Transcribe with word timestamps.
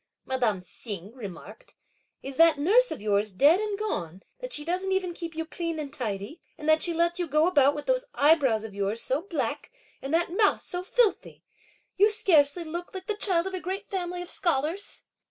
madame 0.25 0.61
Hsing 0.61 1.13
remarked; 1.13 1.75
"is 2.23 2.37
that 2.37 2.57
nurse 2.57 2.89
of 2.89 3.03
yours 3.03 3.31
dead 3.31 3.59
and 3.59 3.77
gone 3.77 4.23
that 4.39 4.51
she 4.51 4.65
doesn't 4.65 4.91
even 4.91 5.13
keep 5.13 5.35
you 5.35 5.45
clean 5.45 5.77
and 5.77 5.93
tidy, 5.93 6.41
and 6.57 6.67
that 6.67 6.81
she 6.81 6.91
lets 6.91 7.19
you 7.19 7.27
go 7.27 7.45
about 7.45 7.75
with 7.75 7.85
those 7.85 8.05
eyebrows 8.15 8.63
of 8.63 8.73
yours 8.73 8.99
so 8.99 9.21
black 9.21 9.69
and 10.01 10.11
that 10.11 10.35
mouth 10.35 10.59
so 10.61 10.81
filthy! 10.81 11.43
you 11.97 12.09
scarcely 12.09 12.63
look 12.63 12.95
like 12.95 13.05
the 13.05 13.13
child 13.13 13.45
of 13.45 13.53
a 13.53 13.59
great 13.59 13.91
family 13.91 14.23
of 14.23 14.31
scholars." 14.31 15.03